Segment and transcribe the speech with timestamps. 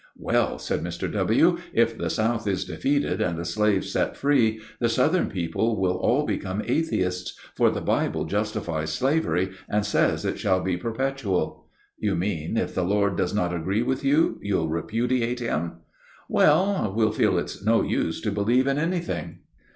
[0.17, 1.11] "Well," said Mr.
[1.13, 5.97] W., "if the South is defeated and the slaves set free, the Southern people will
[5.97, 11.67] all become atheists; for the Bible justifies slavery and says it shall be perpetual."
[11.99, 15.73] "You mean, if the Lord does not agree with you, you'll repudiate him."
[16.27, 19.41] "Well, we'll feel it's no use to believe in anything."